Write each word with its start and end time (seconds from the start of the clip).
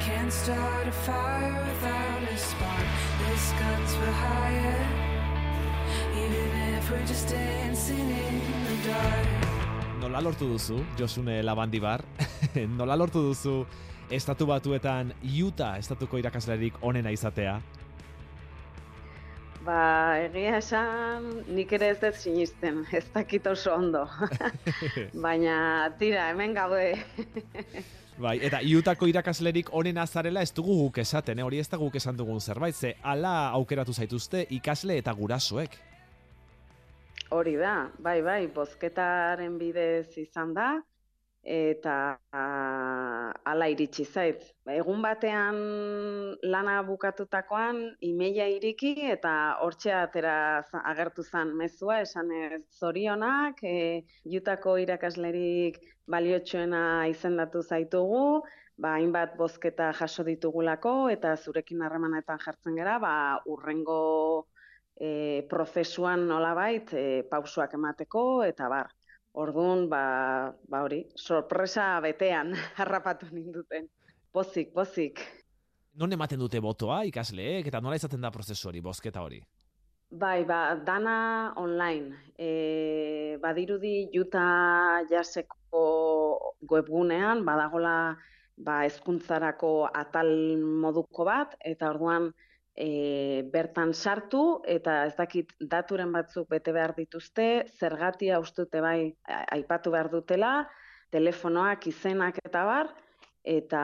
Can't 0.00 0.32
start 0.32 0.88
a 0.88 0.92
fire 0.92 1.52
without 1.66 2.22
a 2.22 2.36
spark. 2.36 2.90
This 3.20 3.52
gun's 3.58 3.94
for 3.94 4.10
hire. 4.10 4.86
Even 6.12 6.50
if 6.78 6.90
we're 6.90 7.06
just 7.06 7.28
dancing 7.28 8.10
in 8.10 8.40
the 8.66 8.88
dark. 8.88 9.28
Nola 10.00 10.20
lortu 10.20 10.48
duzu, 10.50 10.84
Josune 10.96 11.42
Labandibar? 11.42 12.04
Nola 12.78 12.96
lortu 12.96 13.22
duzu 13.22 13.66
estatu 14.10 14.46
batuetan 14.46 15.14
Utah 15.22 15.78
estatuko 15.78 16.18
irakaslerik 16.18 16.74
onena 16.82 17.10
izatea? 17.14 17.60
Ba, 19.64 20.18
egia 20.20 20.58
esan, 20.58 21.30
nik 21.56 21.70
ere 21.72 21.94
ez 21.94 22.00
dut 22.02 22.18
sinisten, 22.20 22.82
ez 22.92 23.06
dakit 23.14 23.46
oso 23.48 23.72
ondo. 23.72 24.04
Baina, 25.24 25.88
tira, 25.98 26.28
hemen 26.34 26.52
gaude. 26.52 26.98
Bai, 28.14 28.36
eta 28.46 28.60
Utahko 28.62 29.08
irakaslerik 29.10 29.72
onena 29.74 30.04
zarela 30.06 30.42
ez 30.46 30.52
dugu 30.54 30.76
guk 30.84 31.00
esaten, 31.02 31.40
eh? 31.40 31.42
hori 31.42 31.58
ez 31.58 31.66
da 31.68 31.80
guk 31.80 31.96
esan 31.98 32.16
dugun 32.16 32.38
zerbait, 32.40 32.74
ze 32.74 32.94
ala 33.02 33.50
aukeratu 33.58 33.92
zaituzte 33.92 34.44
ikasle 34.54 34.98
eta 35.02 35.12
gurasoek. 35.12 35.74
Hori 37.34 37.56
da, 37.58 37.90
bai, 37.98 38.20
bai, 38.22 38.46
bozketaren 38.54 39.58
bidez 39.58 40.14
izan 40.22 40.54
da, 40.54 40.68
eta 41.44 42.16
ah, 42.32 43.32
hala 43.44 43.68
iritsi 43.68 44.04
zait. 44.04 44.42
Ba, 44.64 44.72
Egun 44.80 45.02
batean 45.04 45.58
lana 46.42 46.78
bukatutakoan, 46.86 47.82
imeia 48.00 48.46
iriki 48.48 48.94
eta 49.12 49.34
hortxe 49.60 49.92
atera 49.92 50.64
agertu 50.84 51.22
zan 51.22 51.54
mezua, 51.56 52.00
esan 52.00 52.32
ez 52.32 52.62
zorionak, 52.80 53.60
e, 53.62 54.04
jutako 54.24 54.78
irakaslerik 54.80 55.78
baliotsuena 56.08 57.06
izendatu 57.12 57.62
zaitugu, 57.62 58.42
ba, 58.76 58.96
hainbat 58.96 59.36
bozketa 59.36 59.92
jaso 60.00 60.24
ditugulako, 60.24 61.10
eta 61.12 61.36
zurekin 61.36 61.82
harremanetan 61.84 62.40
jartzen 62.40 62.80
gera, 62.80 62.98
ba, 62.98 63.14
urrengo 63.46 64.48
e, 64.96 65.44
prozesuan 65.50 66.26
nolabait 66.28 66.92
e, 66.96 67.22
pausoak 67.30 67.76
emateko 67.76 68.44
eta 68.48 68.68
bar. 68.72 68.92
Orduan, 69.34 69.88
ba, 69.90 70.04
ba 70.70 70.82
hori, 70.86 71.00
sorpresa 71.18 71.98
betean 72.04 72.52
harrapatu 72.78 73.26
ninduten. 73.32 73.88
Pozik, 74.34 74.72
pozik. 74.74 75.20
Non 75.98 76.12
ematen 76.14 76.38
dute 76.38 76.60
botoa 76.62 77.02
ikasleek 77.10 77.66
eta 77.70 77.80
nola 77.82 77.98
izaten 77.98 78.22
da 78.22 78.30
prozesu 78.34 78.70
hori, 78.70 78.82
bozketa 78.82 79.22
hori? 79.22 79.40
Bai, 80.14 80.44
ba, 80.46 80.76
dana 80.86 81.16
online. 81.58 82.14
E, 82.38 83.38
badirudi 83.42 84.10
Utah 84.14 85.02
jaseko 85.10 85.82
webgunean 86.70 87.42
badagola 87.46 88.14
ba, 88.56 88.82
hezkuntzarako 88.86 89.72
atal 89.90 90.30
moduko 90.82 91.26
bat, 91.26 91.56
eta 91.58 91.90
orduan 91.90 92.30
e, 92.76 93.42
bertan 93.52 93.94
sartu, 93.94 94.60
eta 94.66 95.04
ez 95.06 95.14
dakit 95.16 95.52
daturen 95.60 96.12
batzuk 96.12 96.48
bete 96.50 96.72
behar 96.74 96.94
dituzte, 96.96 97.66
zergatia 97.78 98.40
ustute 98.42 98.82
bai 98.82 99.14
aipatu 99.54 99.94
behar 99.94 100.10
dutela, 100.12 100.68
telefonoak, 101.14 101.86
izenak 101.86 102.40
eta 102.44 102.64
bar, 102.66 102.94
eta 103.44 103.82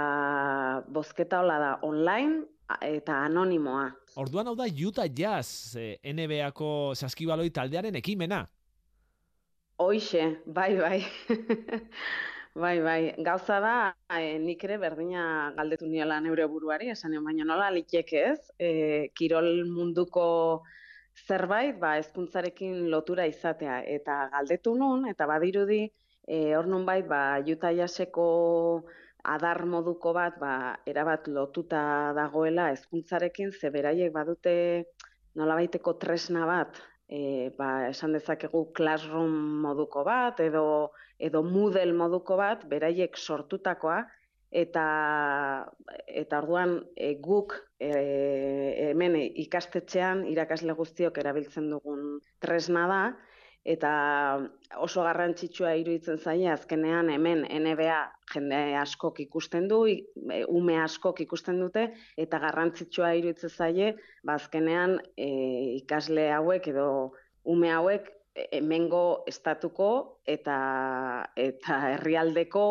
bozketa 0.88 1.42
hola 1.44 1.58
da 1.60 1.74
online 1.86 2.42
eta 2.86 3.24
anonimoa. 3.26 3.90
Orduan 4.20 4.48
hau 4.50 4.56
da 4.58 4.66
Utah 4.66 5.08
Jazz 5.10 5.76
eh, 5.78 5.98
NBA-ko 6.04 6.94
saskibaloi 6.94 7.50
taldearen 7.50 7.96
ekimena. 7.98 8.44
Hoixe, 9.80 10.42
bai, 10.46 10.74
bai. 10.76 10.98
bai, 12.54 12.80
bai. 12.80 13.14
Gauza 13.18 13.60
da, 13.60 13.74
e, 14.18 14.38
nik 14.38 14.64
ere 14.64 14.76
berdina 14.78 15.52
galdetu 15.56 15.86
niola 15.86 16.20
neure 16.20 16.46
buruari, 16.46 16.90
esan 16.90 17.16
baina 17.24 17.44
nola 17.44 17.70
liteke 17.70 18.22
ez, 18.32 18.40
e, 18.58 18.70
kirol 19.14 19.64
munduko 19.70 20.62
zerbait, 21.26 21.78
ba, 21.78 21.96
hezkuntzarekin 22.00 22.88
lotura 22.90 23.26
izatea. 23.26 23.80
Eta 23.96 24.28
galdetu 24.34 24.74
nun, 24.76 25.06
eta 25.08 25.26
badirudi, 25.26 25.82
e, 26.26 26.54
hor 26.56 26.66
nunbait, 26.66 27.06
ba, 27.06 27.38
Utah 27.46 27.72
Jazzeko 27.72 28.26
adar 29.24 29.64
moduko 29.66 30.12
bat, 30.16 30.38
ba, 30.40 30.54
erabat 30.86 31.28
lotuta 31.28 32.12
dagoela 32.16 32.70
hezkuntzarekin, 32.72 33.52
ze 33.52 33.70
beraiek 33.70 34.12
badute 34.12 34.54
nolabaiteko 35.36 35.94
tresna 36.02 36.46
bat, 36.46 36.80
e, 37.10 37.50
ba, 37.58 37.90
esan 37.90 38.14
dezakegu 38.14 38.70
classroom 38.76 39.34
moduko 39.66 40.04
bat 40.06 40.40
edo 40.40 40.64
edo 41.18 41.42
Moodle 41.42 41.92
moduko 41.92 42.38
bat 42.38 42.62
beraiek 42.70 43.18
sortutakoa 43.18 43.98
eta 44.62 44.84
eta 46.22 46.38
orduan 46.38 46.76
e, 46.96 47.14
guk 47.22 47.56
e, 47.82 47.90
hemen 48.90 49.18
ikastetxean 49.44 50.24
irakasle 50.30 50.74
guztiok 50.78 51.18
erabiltzen 51.22 51.68
dugun 51.74 52.20
tresna 52.42 52.86
da 52.90 53.02
eta 53.64 54.40
oso 54.80 55.02
garrantzitsua 55.04 55.74
iruditzen 55.76 56.18
zaie 56.18 56.48
azkenean 56.48 57.10
hemen 57.12 57.44
NBA 57.44 57.98
jende 58.32 58.60
askok 58.80 59.20
ikusten 59.20 59.68
du, 59.68 59.82
e, 59.86 60.44
ume 60.48 60.78
askok 60.80 61.20
ikusten 61.26 61.60
dute 61.60 61.90
eta 62.16 62.40
garrantzitsua 62.40 63.12
iruditzen 63.18 63.50
zaie 63.50 63.94
ba 64.24 64.38
azkenean 64.40 64.98
e, 65.16 65.28
ikasle 65.82 66.30
hauek 66.32 66.70
edo 66.72 67.12
ume 67.44 67.72
hauek 67.72 68.08
e, 68.34 68.48
hemengo 68.60 69.24
estatuko 69.28 69.90
eta 70.24 70.56
eta 71.36 71.80
herrialdeko 71.94 72.64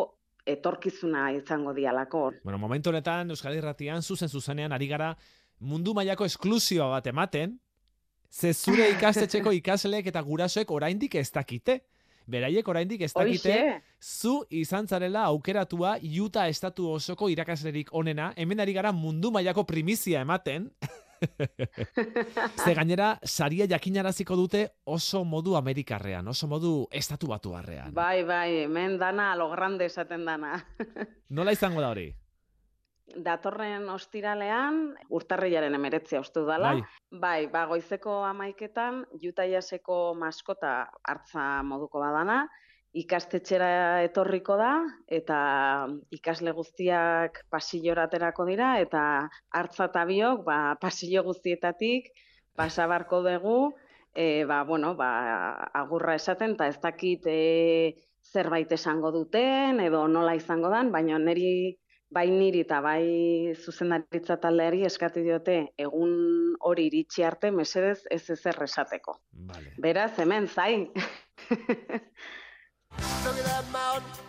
etorkizuna 0.50 1.30
izango 1.36 1.74
dialako. 1.76 2.30
Bueno, 2.42 2.58
momentu 2.58 2.90
honetan 2.90 3.30
Euskal 3.30 3.54
Irratian 3.54 4.02
zuzen 4.02 4.28
zuzenean 4.28 4.72
ari 4.72 4.88
gara 4.88 5.14
mundu 5.60 5.94
mailako 5.94 6.24
esklusioa 6.24 6.88
bat 6.96 7.06
ematen, 7.06 7.58
ze 8.30 8.52
zure 8.54 8.88
ikastetxeko 8.96 9.52
ikasleek 9.58 10.06
eta 10.06 10.22
gurasoek 10.22 10.70
oraindik 10.70 11.14
ez 11.14 11.30
dakite. 11.32 11.80
Beraiek 12.30 12.68
oraindik 12.68 13.00
ez 13.02 13.12
dakite 13.12 13.52
Hoixe, 13.52 13.82
zu 14.00 14.44
izan 14.50 14.86
zarela 14.86 15.24
aukeratua 15.32 15.96
Utah 16.02 16.46
estatu 16.48 16.86
osoko 16.92 17.28
irakaslerik 17.28 17.90
onena, 17.92 18.32
hemen 18.36 18.60
ari 18.60 18.72
gara 18.76 18.92
mundu 18.92 19.32
mailako 19.34 19.64
primizia 19.66 20.20
ematen. 20.20 20.70
Ze 22.64 22.74
gainera, 22.74 23.18
saria 23.24 23.66
jakinaraziko 23.68 24.36
dute 24.36 24.62
oso 24.84 25.24
modu 25.24 25.56
amerikarrean, 25.56 26.28
oso 26.28 26.48
modu 26.48 26.86
estatu 26.90 27.28
batuarrean. 27.28 27.92
bai, 27.94 28.22
bai, 28.24 28.62
hemen 28.64 28.98
dana 28.98 29.34
lo 29.36 29.50
grande 29.50 29.86
esaten 29.86 30.24
dana. 30.24 30.64
Nola 31.36 31.52
izango 31.52 31.80
da 31.80 31.90
hori? 31.90 32.08
Datorren 33.16 33.88
ostiralean, 33.90 34.80
urtarrilaren 35.10 35.74
emeretzia 35.74 36.20
uste 36.22 36.44
dala, 36.46 36.74
Bai. 36.76 36.82
Bai, 37.24 37.46
ba, 37.52 37.64
goizeko 37.66 38.20
amaiketan, 38.28 39.04
Utah 39.18 39.48
Jazzeko 39.50 40.14
maskota 40.14 40.74
hartza 41.02 41.62
moduko 41.66 42.02
badana, 42.02 42.44
ikastetxera 42.92 44.02
etorriko 44.02 44.56
da, 44.58 44.72
eta 45.06 45.38
ikasle 46.14 46.54
guztiak 46.54 47.44
pasillora 47.50 48.08
aterako 48.08 48.46
dira, 48.48 48.72
eta 48.82 49.02
hartza 49.54 49.86
eta 49.90 50.04
biok, 50.06 50.44
ba, 50.46 50.58
pasillo 50.80 51.22
guztietatik, 51.26 52.10
pasabarko 52.58 53.22
dugu, 53.26 53.58
e, 54.14 54.44
ba, 54.44 54.62
bueno, 54.64 54.94
ba, 54.98 55.10
agurra 55.82 56.16
esaten, 56.18 56.56
eta 56.58 56.66
ez 56.70 56.80
dakit 56.82 57.26
e, 57.30 57.94
zerbait 58.32 58.72
esango 58.72 59.12
duten, 59.14 59.80
edo 59.80 60.06
nola 60.08 60.34
izango 60.38 60.70
dan, 60.70 60.90
baina 60.94 61.18
niri 61.18 61.78
bai 62.10 62.26
niri 62.30 62.64
eta 62.66 62.80
bai 62.82 63.54
zuzendaritza 63.54 64.36
taldeari 64.42 64.82
eskatu 64.88 65.22
diote 65.24 65.56
egun 65.78 66.14
hori 66.66 66.86
iritsi 66.90 67.24
arte 67.24 67.50
mesedez 67.54 68.00
ez 68.10 68.24
ezer 68.34 68.62
esateko. 68.66 69.20
Vale. 69.52 69.74
Beraz, 69.78 70.12
hemen 70.18 70.48
zain. 70.48 70.88
Look 73.24 73.38
at 73.38 73.44
that 73.44 73.64
mountain. 73.72 74.24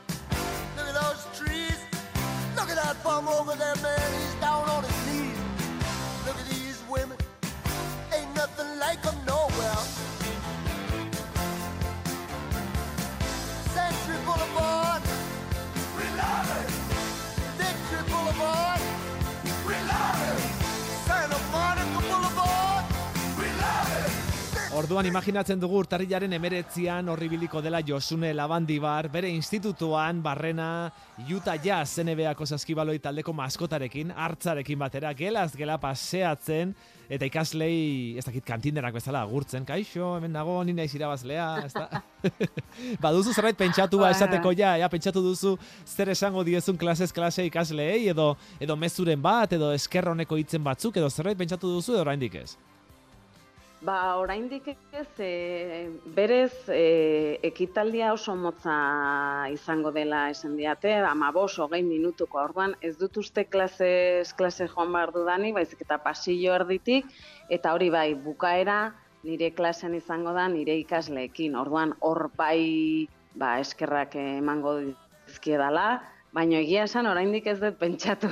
Look 0.77 0.87
at 0.87 0.95
those 1.01 1.25
trees. 1.37 1.79
Look 2.55 2.69
at 2.69 2.77
that 2.77 3.03
bum 3.03 3.27
over 3.27 3.55
there, 3.55 3.75
man. 3.81 4.00
Orduan 24.81 25.05
imaginatzen 25.05 25.59
dugu 25.61 25.75
urtarrilaren 25.77 26.31
emeretzian 26.33 27.09
horribiliko 27.13 27.59
dela 27.61 27.83
Josune 27.85 28.31
Labandibar, 28.33 29.11
bere 29.13 29.29
institutuan, 29.29 30.23
barrena, 30.25 30.89
Utah 31.29 31.53
Jazz 31.61 32.01
NBA-ko 32.01 32.47
saskibaloi 32.49 32.95
taldeko 33.03 33.35
maskotarekin, 33.37 34.09
hartzarekin 34.09 34.79
batera, 34.81 35.11
gelaz 35.13 35.51
gela 35.53 35.75
paseatzen, 35.77 36.73
eta 37.13 37.29
ikaslei, 37.29 38.17
ez 38.17 38.25
dakit 38.25 38.47
kantinderak 38.47 38.97
bezala 38.97 39.21
agurtzen, 39.21 39.67
kaixo, 39.69 40.15
hemen 40.17 40.33
dago, 40.33 40.57
ni 40.65 40.73
naiz 40.73 40.89
irabazlea, 40.97 41.51
ez 41.67 41.75
da? 41.77 42.01
Baduzu 43.05 43.37
zerbait 43.37 43.61
pentsatua 43.61 44.07
Bai, 44.07 44.15
esateko 44.17 44.55
ja, 44.57 44.73
ja, 44.81 44.89
pentsatu 44.89 45.21
duzu 45.21 45.53
zer 45.85 46.09
esango 46.15 46.41
diezun 46.47 46.81
klasez 46.81 47.11
klase 47.13 47.45
ikasleei, 47.51 48.07
edo, 48.15 48.31
edo 48.57 48.81
mezuren 48.81 49.21
bat, 49.21 49.53
edo 49.53 49.75
eskerroneko 49.77 50.41
hitzen 50.41 50.65
batzuk, 50.65 50.97
edo 50.97 51.13
zerbait 51.13 51.37
pentsatu 51.37 51.69
duzu, 51.77 51.99
edo 51.99 52.07
oraindik 52.07 52.41
ez? 52.41 52.55
Ba, 53.81 54.15
oraindik 54.21 54.67
ez, 54.69 55.07
e, 55.17 55.89
berez, 56.13 56.53
e, 56.69 57.39
ekitaldia 57.47 58.11
oso 58.13 58.35
motza 58.37 58.75
izango 59.49 59.89
dela 59.95 60.27
esan 60.29 60.53
diate, 60.59 60.91
ama 61.01 61.31
bos, 61.33 61.55
hogei 61.57 61.81
minutuko, 61.81 62.37
orduan. 62.43 62.75
Ez 62.85 62.93
dut 62.99 63.17
uste 63.17 63.47
klasez 63.49 64.35
klase 64.37 64.67
joan 64.69 64.93
behar 64.93 65.15
dudanik, 65.15 65.55
baizik 65.57 65.81
eta 65.81 65.97
pasillo 66.05 66.53
erditik, 66.59 67.09
eta 67.49 67.73
hori 67.73 67.89
bai, 67.89 68.11
bukaera 68.13 68.93
nire 69.25 69.49
klasen 69.57 69.97
izango 69.97 70.35
da 70.37 70.45
nire 70.47 70.77
ikasleekin, 70.83 71.57
orduan 71.57 71.95
hor 72.05 72.27
bai, 72.37 73.09
ba, 73.33 73.55
eskerrak 73.65 74.13
emango 74.21 74.77
dizkiedala, 75.25 75.87
baina 76.35 76.59
egia 76.63 76.85
esan 76.87 77.07
oraindik 77.09 77.47
ez 77.51 77.57
dut 77.59 77.77
pentsatu. 77.79 78.29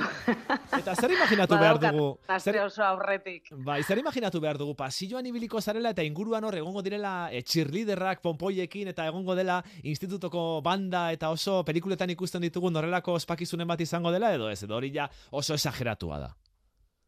Eta 0.77 0.95
zer 0.95 1.13
imaginatu 1.15 1.57
behar 1.63 1.79
dugu? 1.83 2.07
Zer, 2.39 2.59
oso 2.63 2.83
aurretik. 2.83 3.51
bai, 3.65 3.81
zer 3.83 3.99
imaginatu 3.99 4.41
behar 4.41 4.57
dugu? 4.57 4.75
Pasilloan 4.79 5.25
ibiliko 5.25 5.61
zarela 5.61 5.91
eta 5.95 6.03
inguruan 6.07 6.43
hor 6.43 6.55
egongo 6.61 6.83
direla 6.85 7.29
e, 7.31 7.41
cheerleaderrak 7.43 8.21
ponpoiekin 8.23 8.93
eta 8.93 9.07
egongo 9.11 9.35
dela 9.35 9.61
institutoko 9.83 10.61
banda 10.65 11.09
eta 11.11 11.29
oso 11.29 11.63
pelikuletan 11.67 12.09
ikusten 12.15 12.41
ditugun 12.47 12.75
horrelako 12.75 13.17
ospakizunen 13.19 13.67
bat 13.67 13.81
izango 13.81 14.11
dela 14.15 14.33
edo 14.33 14.49
ez? 14.49 14.61
Edo 14.63 14.77
hori 14.77 14.93
ja 14.95 15.09
oso 15.31 15.53
esageratua 15.53 16.19
da. 16.19 16.35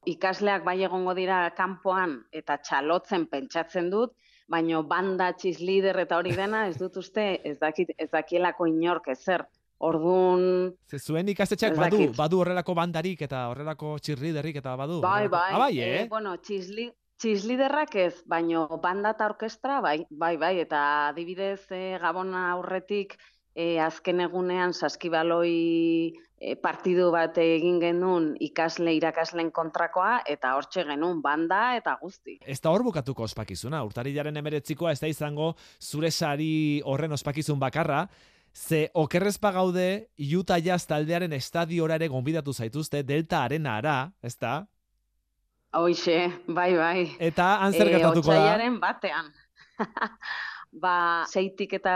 ikasleak 0.05 0.63
bai 0.65 0.81
egongo 0.83 1.13
dira 1.13 1.51
kanpoan 1.55 2.23
eta 2.33 2.57
txalotzen 2.57 3.27
pentsatzen 3.29 3.91
dut, 3.91 4.15
baino 4.49 4.81
banda 4.83 5.31
txislider 5.38 5.99
eta 6.03 6.17
hori 6.17 6.33
dena 6.35 6.65
ez 6.67 6.77
dut 6.79 6.97
uste 6.97 7.39
ez 7.45 7.57
dakit 7.59 7.93
ez 7.97 8.09
dakielako 8.11 8.67
inork 8.67 9.07
ezer. 9.13 9.45
Ordun 9.81 10.44
Ze 10.89 11.00
zuen 11.00 11.30
ikastetxeak 11.33 11.75
badu, 11.80 12.00
badu 12.18 12.39
horrelako 12.44 12.75
bandarik 12.78 13.22
eta 13.28 13.48
horrelako 13.50 13.95
cheerleaderrik 14.00 14.56
eta 14.62 14.75
badu. 14.78 15.01
bai 15.01 15.24
horrelako- 15.25 15.31
bai, 15.31 15.51
Ah, 15.54 15.57
bai, 15.57 15.80
eh, 15.80 16.01
eh? 16.04 16.07
bueno, 16.10 16.38
txisli 16.38 16.92
txisliderrak 17.22 17.95
ez, 18.01 18.24
baino 18.25 18.68
banda 18.81 19.12
eta 19.13 19.25
orkestra 19.30 19.80
bai, 19.81 20.06
bai, 20.10 20.38
bai, 20.38 20.56
eta 20.60 21.10
adibidez 21.10 21.68
eh, 21.69 21.98
Gabona 22.01 22.48
aurretik 22.54 23.13
eh, 23.54 23.78
azken 23.83 24.22
egunean 24.22 24.74
saskibaloi 24.74 26.13
eh, 26.39 26.56
partidu 26.56 27.12
bat 27.13 27.38
egin 27.38 27.80
genuen 27.80 28.31
ikasle 28.39 28.94
irakasleen 28.98 29.51
kontrakoa 29.51 30.22
eta 30.25 30.56
hortxe 30.57 30.84
genuen 30.88 31.22
banda 31.22 31.75
eta 31.77 31.98
guzti. 32.01 32.39
Ez 32.42 32.60
da 32.62 32.72
hor 32.72 32.81
bukatuko 32.84 33.24
ospakizuna, 33.27 33.84
urtarilaren 33.86 34.38
emeretzikoa 34.42 34.92
ez 34.95 35.00
da 35.04 35.07
izango 35.12 35.54
zure 35.80 36.10
sari 36.12 36.81
horren 36.86 37.12
ospakizun 37.12 37.60
bakarra, 37.60 38.07
ze 38.53 38.89
okerrez 38.94 39.38
gaude 39.39 40.09
Utah 40.18 40.59
Jazz 40.59 40.86
taldearen 40.86 41.33
estadiora 41.33 41.95
ere 41.95 42.07
gonbidatu 42.07 42.53
zaituzte 42.53 43.03
Delta 43.03 43.44
Arenara, 43.44 44.12
ez 44.21 44.38
da? 44.38 44.68
Hoixe, 45.74 46.27
bai, 46.48 46.75
bai. 46.75 47.15
Eta 47.19 47.57
han 47.63 47.74
zer 47.74 47.88
Eh, 47.88 47.92
gertatuko 47.98 48.33
da? 48.33 48.69
Batean. 48.80 49.31
ba, 50.83 51.25
zeitik 51.27 51.74
eta 51.74 51.95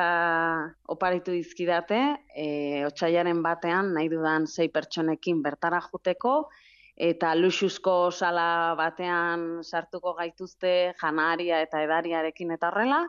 oparitu 0.87 1.31
dizkidate, 1.31 1.99
e, 2.35 2.85
otsaiaren 2.87 3.41
batean 3.43 3.93
nahi 3.93 4.09
dudan 4.09 4.47
sei 4.47 4.69
pertsonekin 4.69 5.41
bertara 5.43 5.81
juteko, 5.81 6.49
eta 6.95 7.33
luxuzko 7.35 8.11
sala 8.11 8.75
batean 8.79 9.63
sartuko 9.63 10.13
gaituzte 10.15 10.93
janaria 11.01 11.61
eta 11.61 11.83
edariarekin 11.83 12.51
eta 12.55 12.71
horrela, 12.71 13.03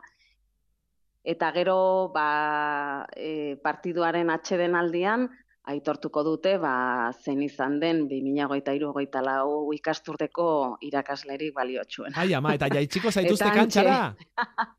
eta 1.27 1.51
gero 1.51 1.79
ba, 2.15 3.05
e, 3.15 3.57
partiduaren 3.63 4.31
atxeden 4.31 4.77
aldian, 4.79 5.27
aitortuko 5.67 6.23
dute 6.23 6.55
ba, 6.61 7.11
zen 7.11 7.41
izan 7.43 7.81
den 7.81 8.05
2023 8.07 9.23
lau 9.25 9.73
ikasturteko 9.75 10.77
irakaslerik 10.87 11.53
baliotsuena. 11.57 12.15
Ai 12.23 12.31
ama, 12.37 12.55
eta 12.55 12.71
jaitsiko 12.71 13.11
zaituzte 13.15 13.51
kantxara? 13.51 13.99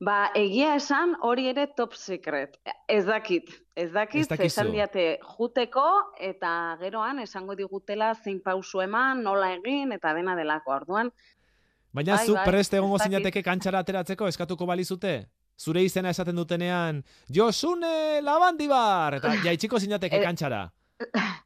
Ba, 0.00 0.30
egia 0.32 0.70
esan 0.78 1.10
hori 1.28 1.50
ere 1.50 1.66
top 1.76 1.92
secret. 1.92 2.54
Ez 2.88 3.02
dakit, 3.04 3.50
ez 3.76 3.90
dakit, 3.92 4.30
Ez 4.32 4.46
esan 4.46 4.70
diate 4.72 5.18
juteko 5.34 5.82
eta 6.16 6.52
geroan 6.80 7.20
esango 7.20 7.52
digutela 7.58 8.14
zein 8.14 8.38
pausu 8.40 8.80
eman, 8.80 9.20
nola 9.20 9.50
egin 9.58 9.92
eta 9.92 10.14
dena 10.16 10.38
delako. 10.38 10.72
Orduan, 10.72 11.12
Baina 11.92 12.16
Bai, 12.16 12.24
zu 12.26 12.38
bai, 12.38 12.46
prest 12.46 12.74
egongo 12.78 12.96
zinateke 13.02 13.42
kantxara 13.42 13.82
ateratzeko 13.84 14.28
eskatuko 14.30 14.66
balizute? 14.66 15.12
Zure 15.60 15.82
izena 15.84 16.08
esaten 16.14 16.36
dutenean, 16.40 17.02
Josune 17.28 18.20
Labandibar! 18.24 19.18
Eta 19.20 19.34
jaitsiko 19.44 19.78
zinateke 19.78 20.16
Eh, 20.20 20.24
kantxara. 20.24 20.62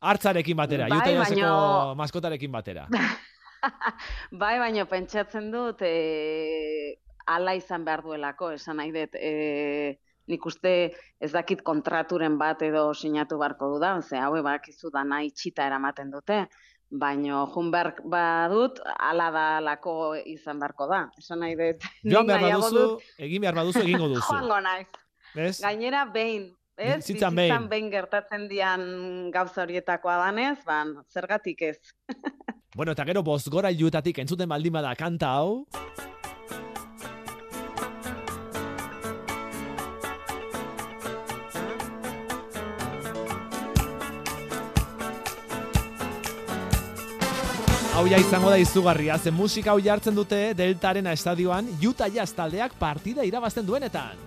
Hartzarekin 0.03 0.57
batera, 0.59 0.87
bai, 0.91 0.99
Utah 0.99 1.13
Jazzeko 1.19 1.41
baino- 1.41 1.95
maskotarekin 1.99 2.53
batera. 2.55 2.87
bai, 4.43 4.55
baino 4.63 4.87
pentsatzen 4.91 5.51
dut 5.53 5.83
e, 5.87 6.97
ala 7.27 7.55
izan 7.59 7.85
behar 7.87 8.03
duelako, 8.07 8.53
esan 8.59 8.77
nahi 8.83 8.93
dut, 8.95 9.15
e, 9.19 9.95
nik 10.31 10.47
uste 10.49 10.73
ez 11.21 11.31
dakit 11.33 11.63
kontraturen 11.67 12.39
bat 12.41 12.63
edo 12.67 12.87
sinatu 12.97 13.39
barko 13.41 13.73
dudan, 13.75 14.03
ze 14.03 14.17
haue 14.21 14.43
bakizu 14.43 14.91
dana 14.95 15.23
itxita 15.27 15.67
eramaten 15.69 16.11
dute, 16.15 16.45
baino 17.01 17.45
jun 17.55 17.71
behar 17.75 17.95
badut, 18.05 18.81
ala 18.99 19.31
da 19.35 19.47
lako 19.61 20.15
izan 20.31 20.61
beharko 20.63 20.87
da. 20.91 21.01
Esan 21.19 21.43
nahi 21.45 21.57
dut. 21.59 21.87
Joan 22.05 22.29
behar 22.31 22.45
baduzu, 22.47 22.85
egin 23.19 23.43
behar 23.45 23.59
baduzu, 23.61 23.83
egingo 23.83 24.09
duzu. 24.13 24.27
Joango 24.31 24.61
naiz. 24.65 24.87
Ez? 25.35 25.57
Gainera 25.61 26.05
behin, 26.15 26.49
ez? 26.77 27.01
Bizitzan 27.03 27.35
Bizitzan 27.35 27.37
behin. 27.41 27.69
behin 27.73 27.91
gertatzen 27.91 28.49
dian 28.49 28.85
gauza 29.35 29.65
horietakoa 29.65 30.17
danez, 30.27 30.59
ban, 30.67 30.97
zergatik 31.11 31.63
ez. 31.73 31.79
Bueno, 32.75 32.91
eta 32.91 33.05
gero 33.07 33.21
bozgorailuetatik 33.23 34.17
entzuten 34.19 34.49
baldin 34.51 34.73
bada 34.75 34.97
kanta 34.99 35.29
hau. 35.37 35.63
Hau 47.95 48.09
ja 48.11 48.19
izango 48.19 48.49
da 48.51 48.57
izugarria, 48.59 49.15
ze 49.23 49.31
musika 49.31 49.71
hau 49.71 49.79
jartzen 49.79 50.17
dute 50.19 50.39
Deltaren 50.59 51.07
estadioan 51.07 51.69
Utah 51.79 52.09
Jazz 52.11 52.33
taldeak 52.35 52.73
partida 52.75 53.23
irabazten 53.23 53.63
duenetan. 53.63 54.19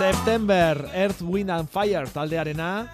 September, 0.00 0.90
Earth, 0.92 1.22
Wind 1.22 1.50
and 1.54 1.68
Fire 1.70 2.08
taldearena. 2.10 2.88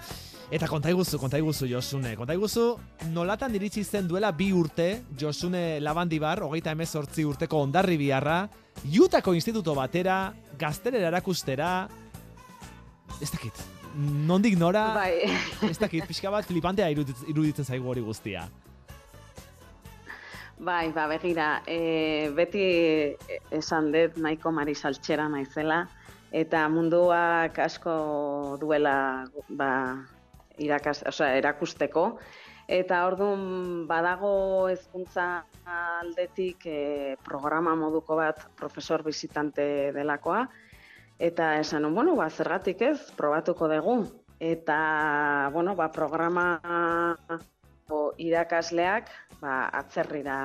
Eta 0.47 0.67
kontaiguzu, 0.71 1.17
kontaiguzu 1.19 1.67
Josune. 1.67 2.13
Kontaiguzu, 2.15 2.69
nolatan 3.11 3.55
iritsi 3.57 3.81
zen 3.83 4.05
duela 4.07 4.29
bi 4.31 4.53
urte, 4.55 5.01
Josune 5.19 5.81
Labandibar, 5.83 6.39
hogeita 6.45 6.71
emezortzi 6.71 7.25
urteko 7.27 7.65
ondarri 7.65 7.97
biharra, 7.99 8.45
Utako 9.01 9.33
instituto 9.33 9.73
batera, 9.75 10.31
gaztelera 10.59 11.09
erakustera, 11.09 11.89
ez 13.19 13.29
dakit, 13.33 13.59
nondik 14.29 14.55
nora, 14.57 14.85
Bai. 14.95 15.11
ez 15.71 15.77
dakit, 15.81 16.05
pixka 16.07 16.31
bat 16.31 16.47
flipantea 16.47 16.87
iruditzen 16.93 17.65
zaigu 17.65 17.89
hori 17.91 18.05
guztia. 18.05 18.47
Bai, 20.57 20.93
ba, 20.93 21.09
begira, 21.11 21.61
e, 21.67 22.29
beti 22.37 22.63
esan 23.51 23.91
dut 23.91 24.15
nahiko 24.21 24.53
marisaltxera 24.55 25.27
naizela, 25.29 25.87
eta 26.31 26.67
munduak 26.71 27.59
asko 27.59 27.97
duela 28.61 29.27
ba, 29.49 29.71
irakas, 30.57 31.03
osea, 31.07 31.35
erakusteko, 31.37 32.17
eta 32.67 33.05
orduan 33.07 33.87
badago 33.87 34.67
hezkuntza 34.69 35.45
aldetik 35.65 36.65
e, 36.67 37.15
programa 37.23 37.75
moduko 37.79 38.17
bat 38.19 38.43
profesor 38.59 39.03
bizitante 39.03 39.91
delakoa, 39.95 40.47
eta 41.19 41.57
esan 41.59 41.87
bueno, 41.93 42.15
ba, 42.15 42.29
zergatik 42.29 42.81
ez, 42.81 43.11
probatuko 43.17 43.67
dugu. 43.71 44.01
Eta, 44.39 45.49
bueno, 45.53 45.73
ba, 45.75 45.89
programa 45.91 46.59
o, 47.89 48.13
irakasleak 48.17 49.09
ba, 49.41 49.69
atzerrira 49.73 50.37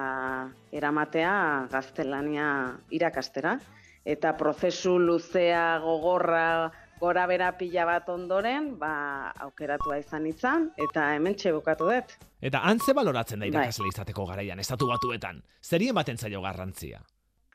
eramatea 0.73 1.69
gaztelania 1.71 2.49
irakastera. 2.91 3.59
Eta 4.05 4.33
prozesu 4.35 4.97
luzea 4.99 5.79
gogorra 5.79 6.73
gora 7.03 7.27
bera 7.27 7.53
pila 7.59 7.85
bat 7.89 8.09
ondoren, 8.09 8.77
ba, 8.79 9.33
aukeratua 9.47 9.99
izan 9.99 10.27
izan, 10.31 10.71
eta 10.79 11.09
hemen 11.17 11.35
bukatu 11.59 11.91
dut. 11.91 12.15
Eta 12.41 12.63
antze 12.63 12.95
baloratzen 12.95 13.41
da 13.41 13.47
Bai. 13.47 13.51
irakasle 13.51 13.89
izateko 13.91 14.27
garaian, 14.27 14.59
estatu 14.59 14.87
batuetan. 14.87 15.43
Zeri 15.63 15.89
ematen 15.89 16.17
zaio 16.17 16.41
garrantzia? 16.41 17.03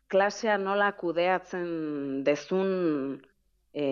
klasea 0.07 0.57
nola 0.57 0.91
kudeatzen 0.97 2.23
dezun 2.27 2.69
e, 3.73 3.87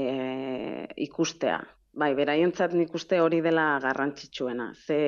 ikustea. 1.07 1.59
Bai, 1.95 2.11
beraientzat 2.15 2.73
nik 2.75 2.93
uste 2.95 3.21
hori 3.23 3.41
dela 3.43 3.75
garrantzitsuena. 3.83 4.71
Ze 4.75 4.99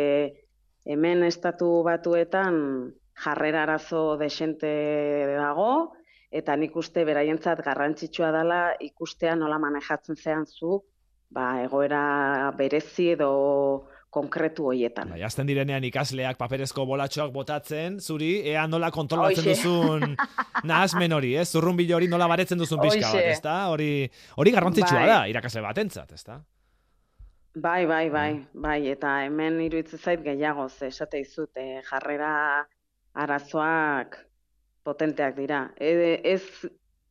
hemen 0.87 1.23
estatu 1.27 1.83
batuetan 1.83 2.59
jarrera 3.23 3.63
arazo 3.65 4.15
desente 4.19 4.69
dago, 5.35 5.93
eta 6.31 6.55
nik 6.59 6.75
uste 6.75 7.05
beraientzat 7.07 7.61
garrantzitsua 7.65 8.31
dela 8.35 8.61
ikustea 8.83 9.35
nola 9.35 9.59
manejatzen 9.59 10.17
zean 10.17 10.45
zu, 10.45 10.81
ba, 11.31 11.61
egoera 11.63 12.51
berezi 12.57 13.13
edo 13.15 13.87
konkretu 14.17 14.69
hoietan. 14.71 15.11
Bai, 15.13 15.21
azten 15.27 15.47
direnean 15.49 15.83
ikasleak 15.87 16.39
paperezko 16.39 16.85
bolatxoak 16.89 17.31
botatzen, 17.35 17.99
zuri, 17.99 18.31
ea 18.49 18.65
nola 18.67 18.89
kontrolatzen 18.91 19.45
Hoxe. 19.45 19.63
duzun 19.63 20.15
nahasmen 20.69 21.13
hori, 21.13 21.35
ez? 21.37 21.47
Zurrunbilo 21.51 21.97
hori 21.99 22.07
nola 22.11 22.29
baretzen 22.31 22.59
duzun 22.59 22.81
pixka 22.83 23.11
bat, 23.13 23.31
ezta? 23.35 23.57
Hori, 23.73 23.91
hori 24.37 24.55
garrantzitsua 24.55 25.01
Bai. 25.01 25.09
da, 25.11 25.19
irakasle 25.33 25.63
batentzat, 25.65 26.15
ezta? 26.17 26.39
Bai, 27.57 27.85
bai, 27.89 28.05
bai, 28.13 28.31
bai, 28.53 28.79
eta 28.91 29.15
hemen 29.25 29.59
iruditzen 29.65 29.99
zait 29.99 30.23
gehiago, 30.23 30.67
ze 30.69 30.91
esate 30.91 31.23
dizut, 31.23 31.51
eh, 31.57 31.81
jarrera 31.89 32.31
arazoak 33.17 34.19
potenteak 34.87 35.35
dira. 35.35 35.67
E, 35.75 36.21
ez 36.23 36.43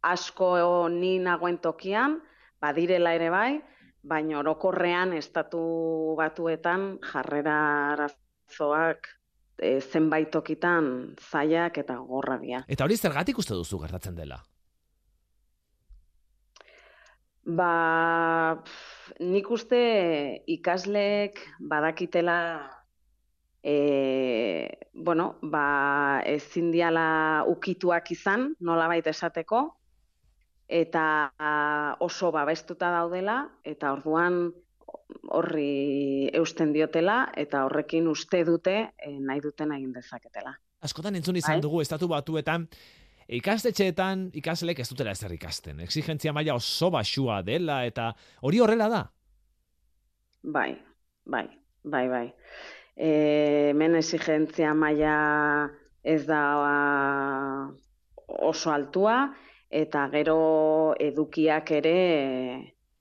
asko 0.07 0.89
ni 0.93 1.17
nagoen 1.21 1.59
tokian, 1.63 2.21
badirela 2.63 3.13
ere 3.19 3.31
bai, 3.33 3.51
baina 4.07 4.41
orokorrean 4.41 5.13
estatu 5.19 5.61
batuetan 6.19 6.97
jarrera 7.13 7.57
arazoak 7.93 9.09
e, 9.59 9.81
zenbait 9.81 10.31
tokitan 10.33 11.17
zailak 11.21 11.81
eta 11.83 11.99
gorra 12.09 12.39
dira. 12.43 12.63
Eta 12.69 12.87
hori 12.87 12.97
zergatik 12.97 13.43
uste 13.43 13.57
duzu 13.59 13.81
gertatzen 13.83 14.17
dela? 14.17 14.41
Ba, 17.47 18.59
pf, 18.59 19.13
nik 19.23 19.51
uste 19.55 19.79
ikasleek 20.51 21.39
badakitela 21.71 22.39
e, 23.67 24.79
bueno, 24.95 25.39
ba, 25.43 26.23
ezin 26.25 26.71
diala 26.71 27.43
ukituak 27.51 28.13
izan, 28.15 28.53
nolabait 28.63 29.07
esateko, 29.11 29.63
eta 30.69 31.07
oso 32.07 32.31
babestuta 32.35 32.93
daudela, 32.95 33.41
eta 33.67 33.91
orduan 33.97 34.53
horri 35.35 36.31
eusten 36.35 36.71
diotela, 36.77 37.25
eta 37.35 37.65
horrekin 37.67 38.07
uste 38.11 38.45
dute 38.47 38.77
e, 38.95 39.11
nahi 39.19 39.43
duten 39.43 39.75
egin 39.75 39.91
dezaketela. 39.99 40.55
Askotan 40.87 41.19
entzun 41.19 41.43
izan 41.43 41.59
Bai. 41.59 41.67
dugu 41.67 41.83
estatu 41.83 42.07
batuetan, 42.13 42.69
ikastetxeetan 43.27 44.29
ikasleek 44.39 44.79
ez 44.79 44.89
dutela 44.93 45.11
ezer 45.17 45.35
ikasten. 45.35 45.83
Exigentzia 45.83 46.33
maila 46.33 46.55
oso 46.55 46.93
baxua 46.95 47.43
dela 47.43 47.83
eta 47.89 48.13
hori 48.47 48.63
horrela 48.63 48.89
da. 48.93 49.05
Bai, 50.55 50.71
bai, 51.27 51.49
bai, 51.83 52.09
bai. 52.15 52.27
E, 52.97 53.71
hemen 53.71 53.95
exigentzia 53.99 54.73
maila 54.75 55.17
ez 56.03 56.25
da 56.27 56.41
ah, 56.65 57.67
oso 58.27 58.73
altua, 58.73 59.35
eta 59.69 60.07
gero 60.13 60.95
edukiak 61.03 61.71
ere 61.77 61.99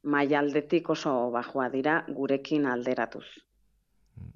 maila 0.03 0.39
aldetik 0.41 0.89
oso 0.89 1.31
bajua 1.31 1.69
dira 1.69 2.03
gurekin 2.09 2.65
alderatuz. 2.67 3.25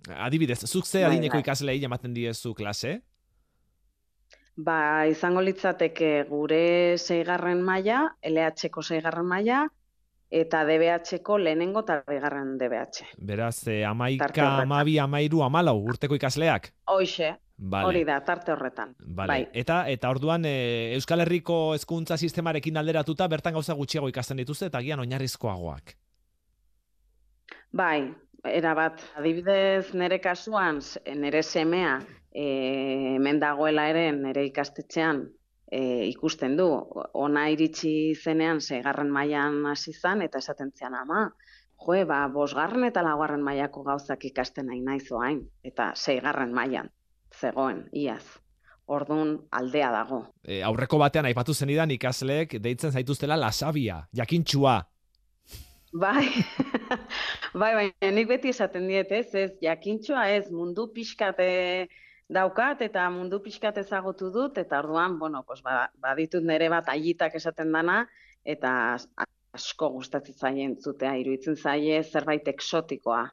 Adibidez, 0.09 0.63
zuk 0.65 0.85
ze 0.85 1.03
Bai, 1.03 1.11
adineko 1.11 1.37
bai. 1.37 1.43
ikaslei 1.43 1.83
ematen 1.83 2.13
diezu 2.13 2.53
klase? 2.53 2.99
Ba, 4.59 5.07
izango 5.07 5.41
litzateke 5.41 6.25
gure 6.29 6.97
seigarren 6.97 7.61
maila, 7.63 8.15
LH-ko 8.27 8.81
seigarren 8.83 9.27
maila, 9.27 9.67
eta 10.29 10.63
DBH-ko 10.65 11.38
lehenengo 11.41 11.81
eta 11.86 12.03
bigarren 12.07 12.57
DBH. 12.57 13.05
Beraz, 13.17 13.67
eh, 13.67 13.83
amaika, 13.86 14.29
amabi, 14.62 15.00
amairu, 15.00 15.41
amalau 15.43 15.77
urteko 15.81 16.15
ikasleak? 16.15 16.71
Hoxe, 16.86 17.33
Vale. 17.57 17.88
hori 17.88 18.03
da, 18.05 18.19
tarte 18.24 18.53
horretan. 18.53 18.95
Vale. 19.00 19.27
Bai. 19.27 19.48
Eta 19.53 19.81
eta 19.89 20.09
orduan 20.09 20.45
e, 20.45 20.93
Euskal 20.95 21.25
Herriko 21.25 21.74
hezkuntza 21.74 22.17
sistemarekin 22.17 22.77
alderatuta 22.77 23.27
bertan 23.27 23.57
gauza 23.57 23.74
gutxiago 23.74 24.09
ikasten 24.09 24.38
dituzte 24.38 24.69
eta 24.69 24.77
agian 24.77 25.00
oinarrizkoagoak. 25.00 25.95
Bai, 27.71 28.13
erabat. 28.45 29.01
Adibidez, 29.17 29.93
nire 29.93 30.21
kasuan, 30.21 30.79
nire 31.15 31.43
semea 31.43 32.00
e, 32.31 33.15
hemen 33.15 33.39
dagoela 33.41 33.89
ere 33.89 34.12
nire 34.13 34.45
ikastetxean 34.45 35.25
e, 35.71 36.05
ikusten 36.09 36.57
du. 36.57 36.67
Ona 37.13 37.47
iritsi 37.53 38.15
zenean 38.15 38.61
seigarren 38.61 39.09
mailan 39.13 39.65
hasi 39.69 39.93
zan 39.93 40.21
eta 40.25 40.41
esaten 40.41 40.71
zian 40.75 40.95
ama, 40.95 41.29
joe, 41.79 42.03
ba, 42.05 42.25
bosgarren 42.33 42.83
eta 42.89 43.03
laugarren 43.05 43.43
mailako 43.43 43.83
gauzak 43.83 44.25
ikasten 44.25 44.67
nahi 44.67 44.81
naiz 44.81 45.05
oain, 45.11 45.43
eta 45.63 45.93
seigarren 45.95 46.53
mailan 46.53 46.89
zegoen, 47.35 47.85
iaz. 47.93 48.23
Ordun 48.89 49.35
aldea 49.53 49.91
dago. 49.93 50.23
E, 50.41 50.63
aurreko 50.65 50.97
batean 50.97 51.27
aipatu 51.29 51.53
zenidan 51.53 51.91
ikasleek 51.93 52.55
deitzen 52.63 52.91
zaituztela 52.91 53.38
lasabia, 53.38 54.01
jakintxua. 54.17 54.79
Bai, 55.93 56.25
bai, 57.61 57.69
baina 57.75 58.11
nik 58.13 58.27
beti 58.29 58.49
esaten 58.49 58.88
diet, 58.89 59.11
ez, 59.13 59.29
ez, 59.38 59.51
jakintxoa 59.61 60.25
ez, 60.33 60.49
mundu 60.53 60.88
pixkate 60.93 61.49
daukat 62.29 62.81
eta 62.86 63.07
mundu 63.09 63.41
pixkat 63.43 63.77
ezagutu 63.81 64.29
dut, 64.31 64.57
eta 64.62 64.79
orduan, 64.83 65.17
bueno, 65.19 65.43
pues, 65.48 65.62
ba, 65.65 65.89
baditut 65.98 66.45
nire 66.45 66.69
bat 66.69 66.89
aitak 66.93 67.36
esaten 67.36 67.71
dana, 67.74 68.03
eta 68.45 68.93
as- 68.93 69.09
asko 69.53 69.89
gustatzen 69.89 70.36
zaie 70.38 70.63
entzutea, 70.63 71.15
iruditzen 71.17 71.57
zaie 71.57 72.03
zerbait 72.03 72.48
eksotikoa. 72.48 73.24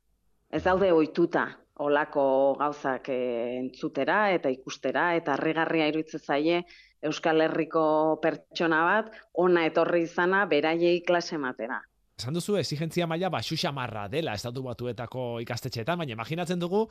Ez 0.50 0.62
daude 0.64 0.92
ohituta 0.92 1.46
olako 1.84 2.56
gauzak 2.58 3.10
eh, 3.12 3.58
entzutera 3.58 4.30
eta 4.32 4.48
ikustera, 4.48 5.10
eta 5.14 5.34
harrigarria 5.34 5.88
iruditzen 5.92 6.20
zaie 6.20 6.62
Euskal 7.04 7.42
Herriko 7.44 8.18
pertsona 8.22 8.80
bat, 8.86 9.12
ona 9.34 9.66
etorri 9.68 10.06
izana 10.06 10.46
beraiei 10.48 11.02
klase 11.04 11.36
ematera. 11.36 11.82
Esan 12.16 12.34
duzu 12.34 12.56
exigentzia 12.56 13.06
maila 13.06 13.28
baxu 13.28 13.58
xamarra 13.60 14.06
dela 14.08 14.32
estatu 14.34 14.62
batuetako 14.64 15.26
ikastetxeetan, 15.44 15.98
baina 15.98 16.16
imaginatzen 16.16 16.58
dugu 16.58 16.86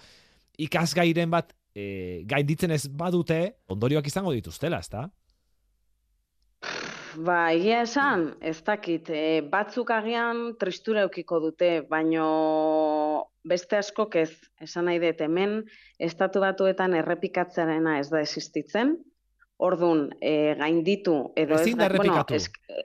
ikasgairen 0.61 1.33
bat 1.33 1.49
e, 1.75 2.23
gainditzen 2.25 2.71
ez 2.71 2.87
badute 2.87 3.57
ondorioak 3.67 4.07
izango 4.07 4.31
dituztela, 4.31 4.79
ezta? 4.79 5.09
Ba, 7.15 7.51
egia 7.55 7.81
esan, 7.85 8.25
ez 8.43 8.57
dakit, 8.67 9.07
e, 9.09 9.39
batzuk 9.51 9.91
agian 9.95 10.55
tristura 10.59 11.05
eukiko 11.05 11.39
dute, 11.39 11.69
baino 11.87 12.25
beste 13.47 13.77
askok 13.79 14.17
ez, 14.19 14.31
esan 14.59 14.89
nahi 14.89 14.99
dut 14.99 15.21
hemen, 15.23 15.61
estatu 15.99 16.41
batuetan 16.43 16.95
errepikatzearena 16.99 17.99
ez 18.01 18.09
da 18.11 18.19
existitzen, 18.25 18.97
ordun 19.63 20.09
e, 20.19 20.55
gainditu 20.59 21.15
edo 21.39 21.55
Ezin 21.61 21.77
da 21.79 21.87
ez 21.87 21.95
bueno, 21.95 22.17
errepikatu. 22.19 22.35
ez- 22.35 22.83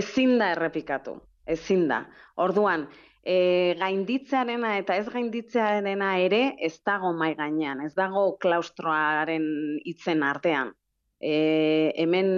ezin 0.00 0.38
da 0.40 0.52
errepikatu, 0.54 1.18
ezin 1.46 1.84
da. 1.90 2.06
Orduan, 2.40 2.86
e, 3.24 3.74
gainditzearena 3.80 4.76
eta 4.80 4.96
ez 4.96 5.08
gainditzearena 5.12 6.10
ere 6.24 6.42
ez 6.60 6.76
dago 6.86 7.12
mai 7.16 7.34
gainean, 7.38 7.84
ez 7.84 7.94
dago 7.94 8.36
klaustroaren 8.40 9.44
hitzen 9.84 10.24
artean. 10.24 10.72
E, 11.20 11.92
hemen 12.00 12.30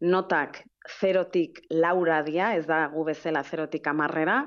notak 0.00 0.64
zerotik 0.98 1.62
laura 1.70 2.22
dia, 2.26 2.54
ez 2.56 2.66
da 2.66 2.86
gu 2.90 3.04
bezala 3.06 3.44
zerotik 3.44 3.86
amarrera, 3.86 4.42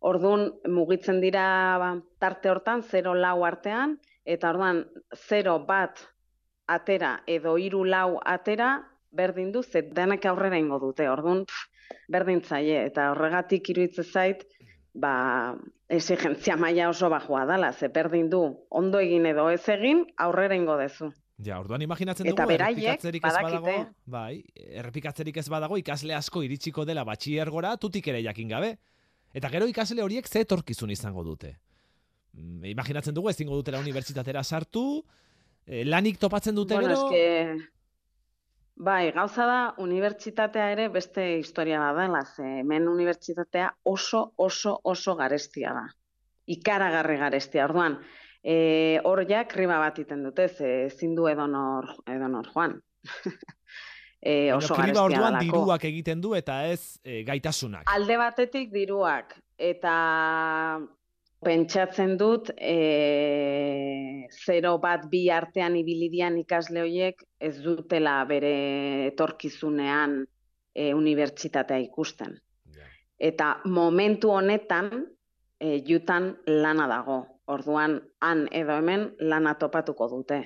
orduan 0.00 0.50
mugitzen 0.68 1.20
dira 1.22 1.78
ba, 1.80 1.92
tarte 2.20 2.50
hortan, 2.50 2.82
zero 2.82 3.14
lau 3.14 3.44
artean, 3.48 3.96
eta 4.24 4.50
orduan 4.50 4.84
zero 5.16 5.58
bat 5.66 6.02
atera 6.68 7.22
edo 7.26 7.56
hiru 7.56 7.84
lau 7.84 8.18
atera, 8.26 8.74
berdin 9.12 9.52
du, 9.52 9.62
ze 9.62 9.82
denak 9.82 10.24
aurrera 10.26 10.58
ingo 10.58 10.78
dute, 10.80 11.08
orduan 11.08 11.44
pff, 11.46 11.68
berdin 12.12 12.40
zaie, 12.42 12.84
eta 12.88 13.10
horregatik 13.12 13.68
iruditzen 13.72 14.04
zait, 14.04 14.44
ba, 14.94 15.56
exigentzia 15.88 16.56
maila 16.56 16.88
oso 16.90 17.08
bajua 17.10 17.44
dala, 17.46 17.72
ze 17.72 17.88
berdin 17.88 18.28
du, 18.30 18.42
ondo 18.70 19.00
egin 19.00 19.26
edo 19.26 19.48
ez 19.50 19.62
egin, 19.68 20.06
aurrera 20.16 20.56
ingo 20.56 20.76
dezu. 20.76 21.12
Ja, 21.42 21.58
orduan 21.58 21.82
imaginatzen 21.82 22.26
Eta 22.28 22.44
dugu 22.44 22.52
beraiek 22.52 22.78
errepikatzerik 22.78 23.24
ez 23.26 23.32
badago, 23.34 23.74
bai, 24.06 24.44
errepikatzerik 24.54 25.36
ez 25.42 25.48
badago 25.50 25.76
ikasle 25.80 26.14
asko 26.14 26.42
iritsiko 26.46 26.84
dela 26.84 27.02
batxiergora 27.04 27.76
tutik 27.82 28.06
ere 28.12 28.22
jakin 28.22 28.48
gabe. 28.48 28.76
Eta 29.34 29.48
gero 29.48 29.66
ikasle 29.66 30.02
horiek 30.04 30.28
ze 30.28 30.44
etorkizun 30.44 30.90
izango 30.90 31.24
dute. 31.24 31.56
Mm, 32.34 32.64
Imaginatzen 32.76 33.14
dugu 33.14 33.30
ezingo 33.30 33.56
dutela 33.56 33.80
unibertsitatera 33.80 34.44
sartu, 34.44 35.02
E, 35.64 35.84
lanik 35.84 36.18
topatzen 36.18 36.56
dute 36.56 36.74
bueno, 36.74 36.88
gero? 36.88 37.06
eske, 37.06 37.68
bai, 38.76 39.12
gauza 39.12 39.46
da, 39.46 39.58
unibertsitatea 39.82 40.70
ere 40.72 40.88
beste 40.92 41.24
historia 41.38 41.80
bat 41.80 41.98
dela, 42.00 42.24
ze 42.24 42.60
hemen 42.60 42.88
unibertsitatea 42.88 43.70
oso, 43.84 44.32
oso, 44.36 44.78
oso 44.82 45.14
garestia 45.16 45.72
da. 45.76 45.86
Ikaragarri 46.52 47.18
garestia, 47.18 47.64
orduan, 47.64 47.98
e, 48.42 49.00
hor 49.04 49.24
ja 49.28 49.44
kriba 49.48 49.78
bat 49.78 49.98
iten 50.02 50.24
dute, 50.24 50.48
ze 50.48 50.72
ezin 50.86 51.14
du 51.14 51.28
edonor, 51.30 51.88
edonor 52.06 52.48
joan. 52.54 52.80
e, 54.20 54.50
Baina 54.50 54.56
oso 54.56 54.74
kriba 54.74 54.86
garestia 54.86 55.04
orduan 55.04 55.38
dalako. 55.38 55.44
diruak 55.44 55.86
egiten 55.92 56.24
du 56.24 56.34
eta 56.34 56.64
ez 56.66 56.98
e, 57.04 57.22
gaitasunak. 57.28 57.86
Alde 57.92 58.18
batetik 58.18 58.72
diruak 58.74 59.38
eta 59.58 59.94
pentsatzen 61.42 62.14
dut 62.18 62.52
e, 62.54 64.28
zero 64.30 64.76
bat 64.82 65.08
bi 65.10 65.24
artean 65.30 65.76
ibilidian 65.76 66.38
ikasle 66.38 66.84
horiek 66.84 67.24
ez 67.40 67.56
dutela 67.64 68.20
bere 68.28 68.52
etorkizunean 69.08 70.20
e, 70.74 70.92
unibertsitatea 70.94 71.82
ikusten. 71.88 72.38
Eta 73.18 73.56
momentu 73.64 74.32
honetan 74.34 74.90
e, 75.58 75.82
jutan 75.86 76.32
lana 76.46 76.88
dago. 76.90 77.20
Orduan 77.52 77.98
han 78.22 78.46
edo 78.54 78.78
hemen 78.78 79.08
lana 79.18 79.56
topatuko 79.58 80.08
dute. 80.08 80.40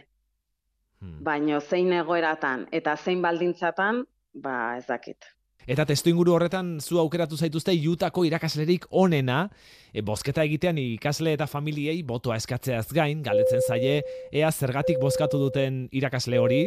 Hmm. 1.01 1.19
Baino 1.25 1.61
zein 1.61 1.93
egoeratan 1.93 2.67
eta 2.73 2.97
zein 2.97 3.21
baldintzatan, 3.23 4.05
ba 4.33 4.77
ez 4.79 4.87
dakit. 4.89 5.36
Eta 5.67 5.83
testu 5.83 6.13
inguru 6.13 6.37
horretan 6.37 6.77
zu 6.79 7.01
aukeratu 7.03 7.37
zaituzte 7.37 7.73
Utako 7.91 8.23
irakaslerik 8.29 8.85
onena, 8.91 9.49
e, 9.91 10.03
bozketa 10.07 10.45
egitean 10.47 10.79
ikasle 10.79 11.33
eta 11.35 11.49
familiei 11.51 12.05
botoa 12.07 12.37
eskatzeaz 12.39 12.87
gain, 12.95 13.23
galdetzen 13.27 13.65
zaie, 13.67 13.97
ea 14.31 14.51
zergatik 14.53 15.01
bozkatu 15.03 15.41
duten 15.43 15.89
irakasle 15.91 16.39
hori. 16.39 16.61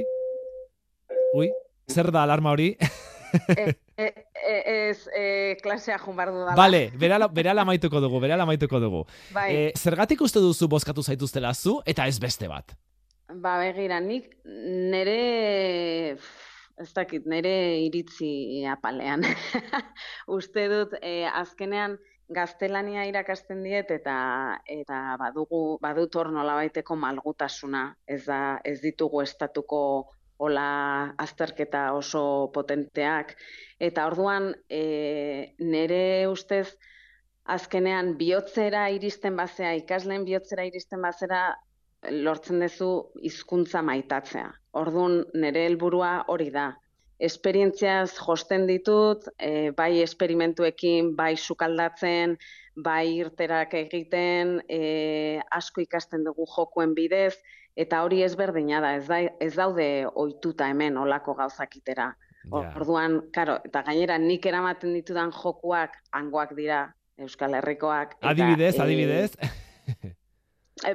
Ui, 1.38 1.48
zer 1.88 2.12
da 2.12 2.25
alarma 2.27 2.51
hori? 2.51 2.74
e, 3.56 3.70
e, 3.96 4.10
e, 4.36 4.58
ez 4.89 5.08
e, 5.15 5.24
klasea 5.63 6.01
jun 6.03 6.20
behar 6.20 6.34
dudala. 6.36 6.58
Bale, 6.60 6.84
berala, 7.00 7.32
berala 7.32 7.63
maituko 7.63 8.03
dugu, 8.03 8.20
berala 8.20 8.50
maituko 8.50 8.84
dugu. 8.84 9.06
Bai, 9.32 9.50
E, 9.56 9.65
zergatik 9.79 10.27
uste 10.27 10.44
duzu 10.44 10.68
bozkatu 10.68 11.08
zaituztela 11.08 11.56
zu 11.56 11.79
eta 11.88 12.08
ez 12.12 12.20
beste 12.20 12.51
bat? 12.51 12.75
ba 13.29 13.60
begira, 13.62 14.00
nik 14.01 14.32
nere, 14.89 16.18
ez 16.80 16.92
dakit, 16.96 17.26
nere 17.28 17.52
iritzi 17.86 18.64
apalean. 18.72 19.26
Uste 20.38 20.68
dut, 20.72 20.96
e, 21.02 21.26
azkenean 21.28 21.98
gaztelania 22.30 23.08
irakasten 23.10 23.64
diet 23.66 23.90
eta 23.92 24.16
eta 24.70 25.00
badugu 25.20 25.80
badut 25.82 26.16
hor 26.16 26.30
nolabaiteko 26.32 26.96
malgutasuna. 26.96 27.84
Ez 28.08 28.24
da 28.28 28.60
ez 28.64 28.80
ditugu 28.84 29.24
estatuko 29.26 29.82
hola 30.40 30.68
azterketa 31.20 31.90
oso 31.98 32.22
potenteak 32.56 33.34
eta 33.80 34.06
orduan 34.08 34.54
e, 34.70 34.84
nere 35.60 36.28
ustez 36.32 36.78
azkenean 37.50 38.14
bihotzera 38.20 38.86
iristen 38.94 39.36
bazea, 39.36 39.74
ikasleen 39.82 40.24
bihotzera 40.28 40.68
iristen 40.70 41.02
bazera, 41.02 41.42
lortzen 42.08 42.62
duzu 42.63 42.91
hizkuntza 43.22 43.82
maitatzea. 43.86 44.51
Orduan 44.79 45.24
nire 45.34 45.65
helburua 45.68 46.24
hori 46.27 46.50
da. 46.53 46.72
Esperientziaz 47.20 48.13
josten 48.15 48.65
ditut, 48.70 49.27
e, 49.36 49.72
bai 49.75 50.00
esperimentuekin, 50.06 51.15
bai 51.18 51.36
sukaldatzen, 51.36 52.38
bai 52.79 53.18
irterak 53.18 53.74
egiten, 53.75 54.62
e, 54.70 55.41
asko 55.51 55.84
ikasten 55.84 56.24
dugu 56.24 56.48
jokuen 56.48 56.96
bidez, 56.96 57.36
eta 57.75 58.03
hori 58.06 58.24
ezberdina 58.24 58.79
da, 58.84 58.94
ez, 58.96 59.06
da, 59.08 59.20
ez 59.44 59.53
daude 59.56 59.89
ohituta 60.13 60.70
hemen 60.72 60.98
olako 60.98 61.36
gauzakitera. 61.36 62.13
Ja. 62.50 62.69
Orduan, 62.80 63.19
karo, 63.36 63.60
eta 63.67 63.84
gainera 63.84 64.15
nik 64.17 64.45
eramaten 64.47 64.95
ditudan 64.95 65.34
jokuak 65.36 66.00
hangoak 66.15 66.56
dira, 66.56 66.86
Euskal 67.19 67.58
Herrikoak. 67.60 68.15
eta, 68.15 68.30
Adibidez, 68.32 68.76
eh, 68.78 68.84
adibidez. 68.84 69.32
Eh, 69.43 69.50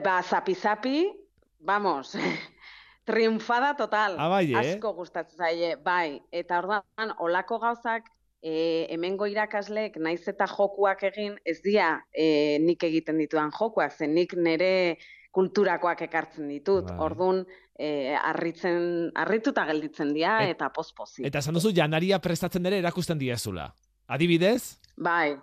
Ba, 0.04 0.22
zapi-zapi, 0.22 1.12
vamos, 1.60 2.14
triunfada 3.08 3.74
total. 3.76 4.16
Ah, 4.18 4.28
bai, 4.28 4.52
eh? 4.52 4.56
Asko 4.56 4.94
gustatzen 4.96 5.38
zaie, 5.38 5.74
bai. 5.76 6.20
Eta 6.32 6.58
orduan, 6.62 7.12
olako 7.20 7.58
gauzak, 7.60 8.08
e, 8.44 8.86
hemengo 8.92 9.26
irakasleek 9.30 9.96
naiz 10.00 10.22
eta 10.28 10.46
jokuak 10.50 11.04
egin, 11.10 11.36
ez 11.44 11.60
dira 11.64 11.98
e, 12.12 12.58
nik 12.64 12.84
egiten 12.84 13.20
ditudan 13.20 13.52
jokuak, 13.52 13.92
zen 13.92 14.14
nik 14.16 14.34
nire 14.36 14.98
kulturakoak 15.34 16.04
ekartzen 16.06 16.48
ditut. 16.52 16.88
Bai. 16.88 16.98
Orduan, 17.08 17.42
e, 17.76 18.14
harritzen, 18.16 19.10
harrituta 19.18 19.64
gelditzen 19.66 20.12
dira 20.14 20.38
Et- 20.44 20.54
eta 20.54 20.70
pospozik. 20.72 21.26
Eta 21.26 21.40
esan 21.42 21.56
duzu 21.58 21.72
janaria 21.74 22.20
prestatzen 22.22 22.66
ere 22.66 22.78
erakusten 22.78 23.18
diezula. 23.18 23.72
Adibidez? 24.06 24.78
Bai. 24.96 25.34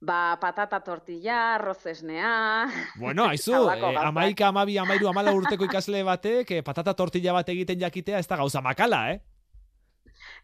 Ba, 0.00 0.38
patata 0.38 0.78
tortilla, 0.78 1.56
arroz 1.56 1.84
esnea, 1.86 2.68
Bueno, 2.96 3.24
aizu, 3.30 3.54
Halako 3.54 3.90
eh, 3.90 4.04
amaika, 4.06 4.48
amabi, 4.48 4.78
amairu, 4.78 5.08
amala 5.10 5.32
urteko 5.38 5.66
ikasle 5.66 6.04
batek, 6.06 6.52
eh, 6.54 6.62
patata 6.62 6.94
tortilla 6.94 7.34
bat 7.34 7.48
egiten 7.50 7.80
jakitea, 7.80 8.20
ez 8.22 8.28
da 8.30 8.38
gauza 8.38 8.62
makala, 8.62 9.00
eh? 9.10 9.18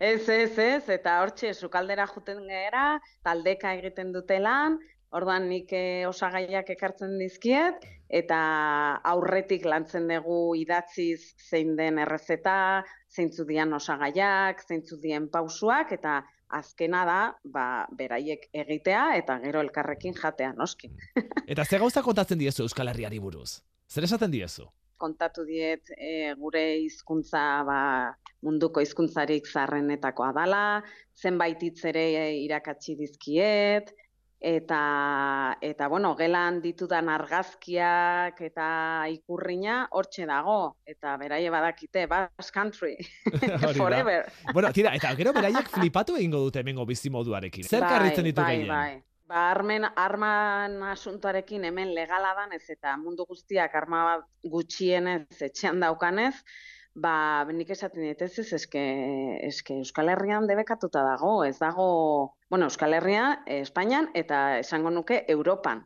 Ez, 0.01 0.29
ez, 0.29 0.59
ez, 0.59 0.88
eta 0.90 1.21
hortxe 1.23 1.53
sukaldera 1.55 2.07
juten 2.11 2.43
gera, 2.51 2.99
taldeka 3.23 3.77
egiten 3.79 4.11
dute 4.12 4.40
lan, 4.43 4.81
orduan 5.14 5.47
nik 5.47 5.71
eh, 5.71 6.03
osagaiak 6.09 6.75
ekartzen 6.75 7.14
dizkiet, 7.23 7.87
eta 8.11 8.38
aurretik 9.07 9.69
lantzen 9.71 10.11
dugu 10.11 10.57
idatziz 10.59 11.21
zein 11.38 11.77
den 11.79 12.03
errezeta, 12.03 12.83
zeintzu 13.14 13.47
dian 13.47 13.73
osagaiak, 13.79 14.67
zeintzu 14.67 14.99
dien 14.99 15.31
pausuak, 15.31 15.95
eta 15.95 16.25
azkena 16.48 17.04
da, 17.09 17.18
ba, 17.44 17.87
beraiek 17.96 18.48
egitea, 18.52 19.16
eta 19.20 19.38
gero 19.42 19.61
elkarrekin 19.64 20.14
jatea, 20.14 20.52
noski. 20.57 20.90
Eta 21.50 21.64
ze 21.64 21.78
gauza 21.78 22.02
kontatzen 22.02 22.38
diezu 22.38 22.64
Euskal 22.64 22.88
Herriari 22.88 23.18
buruz? 23.18 23.61
Zer 23.90 24.04
esaten 24.04 24.30
diezu? 24.30 24.70
kontatu 25.04 25.44
diet 25.44 25.90
e, 25.96 26.33
gure 26.38 26.62
hizkuntza 26.85 27.42
ba, 27.68 27.80
munduko 28.44 28.83
hizkuntzarik 28.85 29.48
zarrenetakoa 29.50 30.30
dala, 30.37 30.64
zenbait 31.16 31.61
hitz 31.66 31.85
ere 31.90 32.04
irakatsi 32.44 32.96
dizkiet, 33.00 33.92
eta, 34.44 35.57
eta 35.64 35.88
bueno, 35.88 36.11
gelan 36.18 36.61
ditudan 36.61 37.09
argazkiak 37.09 38.42
eta 38.44 38.66
ikurrina 39.09 39.78
hortxe 39.96 40.26
dago, 40.28 40.76
eta 40.85 41.14
beraie 41.16 41.48
badakite, 41.50 42.04
Basque 42.11 42.52
Country, 42.52 42.92
forever. 43.78 44.28
Bueno, 44.52 44.70
tira, 44.76 44.92
eta 44.98 45.14
gero 45.16 45.33
beraiek 45.33 45.72
flipatu 45.72 46.18
egingo 46.20 46.42
dute 46.44 46.61
hemengo 46.61 46.85
bizimoduarekin. 46.92 47.64
Zer 47.64 47.88
karritzen 47.88 48.28
ditu 48.28 48.42
bai? 48.42 48.61
Bai, 48.68 48.92
Ba, 49.24 49.46
armen, 49.54 49.87
arman 49.96 50.76
asuntoarekin 50.90 51.64
hemen 51.64 51.94
legala 51.96 52.35
danez 52.37 52.66
eta 52.68 52.92
mundu 53.00 53.24
guztiak 53.24 53.72
arma 53.80 54.02
bat 54.04 54.26
gutxienez 54.52 55.40
etxean 55.46 55.80
daukanez, 55.80 56.35
ba, 56.94 57.14
nik 57.48 57.72
esaten 57.72 58.04
ez 58.12 58.20
ez, 58.20 58.52
eske, 58.61 58.83
eske 59.48 59.78
Euskal 59.80 60.12
Herrian 60.12 60.46
debekatuta 60.46 61.02
dago, 61.09 61.38
ez 61.48 61.57
dago, 61.59 62.37
bueno, 62.55 62.67
Euskal 62.67 62.95
Herria, 62.95 63.43
eh, 63.47 63.62
Espainian, 63.67 64.12
eta 64.14 64.61
esango 64.61 64.90
nuke 64.95 65.25
Europan. 65.27 65.81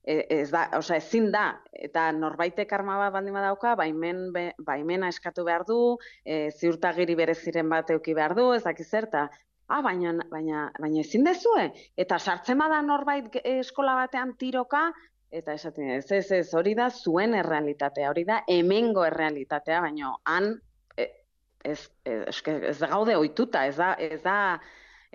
E, 0.00 0.14
ez 0.32 0.46
da, 0.48 0.70
osea, 0.78 0.96
ezin 0.96 1.26
da, 1.32 1.58
eta 1.68 2.06
norbaitek 2.16 2.70
arma 2.72 2.94
bat 2.96 3.10
baldin 3.12 3.34
badauka, 3.36 3.74
baimen, 3.76 4.22
be, 4.32 4.44
baimena 4.56 5.10
eskatu 5.12 5.42
behar 5.44 5.66
du, 5.68 5.98
e, 6.24 6.48
ziurtagiri 6.48 7.12
bereziren 7.18 7.68
bat 7.68 7.92
euki 7.92 8.14
behar 8.16 8.32
du, 8.38 8.46
ez 8.56 8.62
dakiz 8.64 8.86
zer, 8.88 9.08
eta 9.12 9.26
Ah, 9.68 9.80
baina, 9.84 10.14
baina, 10.30 10.62
baina 10.80 11.00
ezin 11.00 11.24
dezue. 11.24 11.66
Eta 11.96 12.18
sartzen 12.18 12.58
bada 12.60 12.80
norbait 12.84 13.36
eskola 13.42 13.94
batean 13.96 14.32
tiroka, 14.40 14.82
eta 15.32 15.56
esaten 15.56 15.90
ez, 15.98 16.06
ez, 16.12 16.30
ez, 16.36 16.54
hori 16.54 16.72
da 16.76 16.88
zuen 16.90 17.34
errealitatea, 17.34 18.08
hori 18.10 18.24
da 18.28 18.42
hemengo 18.48 19.04
errealitatea, 19.04 19.80
baina 19.88 20.14
han 20.24 20.50
e, 20.96 21.06
ez, 21.64 21.78
ez, 22.04 22.18
eske, 22.32 22.56
ez 22.72 22.78
gaude 22.80 23.16
ohituta, 23.16 23.66
ez 23.66 23.76
da, 23.76 23.92
ez 23.96 24.22
da 24.24 24.38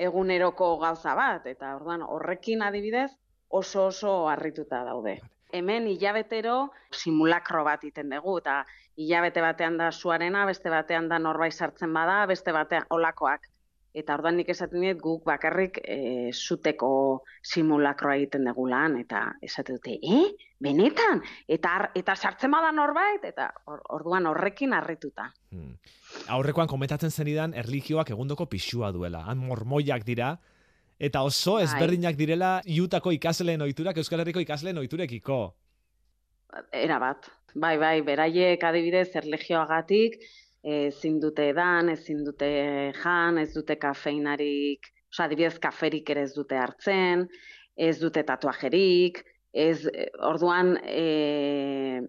eguneroko 0.08 0.78
gauza 0.82 1.14
bat, 1.16 1.46
eta 1.52 1.76
orduan 1.76 2.04
horrekin 2.06 2.64
adibidez 2.64 3.12
oso 3.50 3.88
oso 3.90 4.14
harrituta 4.32 4.84
daude. 4.88 5.20
Hemen 5.52 5.88
hilabetero 5.90 6.70
simulakro 6.94 7.64
bat 7.68 7.84
iten 7.84 8.14
dugu, 8.14 8.38
eta 8.44 8.62
hilabete 8.96 9.42
batean 9.42 9.78
da 9.82 9.92
suarena, 9.92 10.46
beste 10.46 10.70
batean 10.70 11.10
da 11.10 11.20
norbait 11.20 11.54
sartzen 11.54 11.94
bada, 11.94 12.26
beste 12.30 12.54
batean 12.56 12.86
olakoak. 12.90 13.48
Eta 13.98 14.14
orduan 14.14 14.36
nik 14.38 14.50
esaten 14.54 14.84
diet 14.84 15.00
guk 15.02 15.24
bakarrik 15.26 15.80
e, 15.82 16.30
zuteko 16.30 17.24
simulakroa 17.42 18.20
egiten 18.20 18.46
dugu 18.46 18.68
lan, 18.70 19.00
eta 19.02 19.24
esaten 19.42 19.80
dute, 19.80 19.96
eh? 19.98 20.28
Benetan? 20.62 21.24
Eta, 21.48 21.90
eta 21.98 22.16
sartzen 22.16 22.52
bada 22.54 22.70
norbait? 22.76 23.24
Eta 23.26 23.48
or, 23.66 23.82
orduan 23.98 24.28
horrekin 24.30 24.76
harrituta. 24.78 25.30
Hmm. 25.50 25.74
Aurrekoan 26.36 26.70
komentatzen 26.70 27.10
zenidan 27.10 27.56
erlijioak 27.58 28.12
egundoko 28.14 28.46
pixua 28.52 28.92
duela. 28.94 29.24
Han 29.26 29.42
mormoiak 29.48 30.06
dira, 30.06 30.36
eta 31.00 31.24
oso 31.24 31.56
Bai. 31.58 31.64
ezberdinak 31.66 32.20
direla 32.20 32.60
Utako 32.84 33.16
ikasleen 33.16 33.62
ohiturak 33.66 33.98
Euskal 33.98 34.22
Herriko 34.22 34.44
ikasleen 34.44 34.78
ohiturekiko. 34.78 35.40
erabat. 36.74 37.30
Bai, 37.56 37.78
bai, 37.78 38.02
beraiek 38.06 38.64
adibidez 38.64 39.10
erlegioagatik 39.16 40.20
ezin 40.64 41.20
dute 41.20 41.50
edan, 41.54 41.90
ezin 41.90 42.24
dute 42.26 42.50
jan, 43.04 43.38
ez 43.38 43.52
dute 43.54 43.76
kafeinarik, 43.80 44.92
osea 45.12 45.26
adibidez 45.26 45.58
kaferik 45.60 46.10
ere 46.10 46.24
ez 46.28 46.34
dute 46.36 46.58
hartzen, 46.60 47.28
ez 47.76 47.98
dute 48.00 48.24
tatuajerik, 48.24 49.24
ez 49.54 49.88
eh, 49.88 50.10
orduan 50.20 50.76
e, 50.84 52.02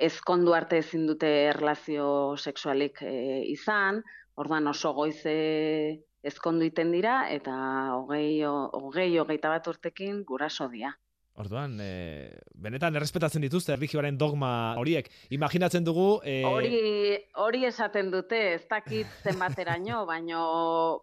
ezkondu 0.00 0.54
arte 0.56 0.78
ezin 0.80 1.06
dute 1.06 1.28
erlazio 1.50 2.36
sexualik 2.36 3.02
e, 3.02 3.42
izan, 3.50 4.00
orduan 4.36 4.70
oso 4.70 4.94
goiz 4.96 5.20
e, 5.26 6.00
ezkondu 6.22 6.64
iten 6.64 6.92
dira 6.92 7.26
eta 7.28 7.52
hogei, 7.96 8.42
hogei, 8.44 9.10
hogeita 9.18 9.52
bat 9.52 9.66
urtekin 9.66 10.24
guraso 10.24 10.68
dira. 10.72 10.94
Orduan, 11.38 11.78
e, 11.80 12.34
benetan 12.58 12.96
errespetatzen 12.98 13.44
dituzte 13.46 13.72
erlijioaren 13.72 14.18
dogma 14.18 14.74
horiek. 14.80 15.08
Imaginatzen 15.32 15.86
dugu... 15.86 16.20
E, 16.26 16.42
Hori, 16.44 17.16
hori 17.40 17.64
esaten 17.68 18.10
dute, 18.12 18.40
ez 18.56 18.66
dakit 18.68 19.08
zenbateraino, 19.24 20.04
baino, 20.08 20.42